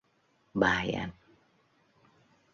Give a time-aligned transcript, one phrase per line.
[0.61, 1.13] Bye anh